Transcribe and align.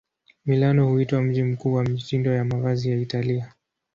Milano 0.45 0.89
huitwa 0.89 1.21
mji 1.21 1.43
mkuu 1.43 1.73
wa 1.73 1.83
mitindo 1.83 2.33
ya 2.33 2.45
mavazi 2.45 2.89
ya 2.91 2.97
Italia. 2.97 3.53